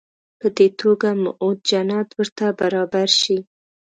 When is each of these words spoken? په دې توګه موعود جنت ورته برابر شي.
په 0.39 0.47
دې 0.57 0.67
توګه 0.81 1.09
موعود 1.23 1.57
جنت 1.69 2.09
ورته 2.19 2.45
برابر 2.59 3.09
شي. 3.21 3.37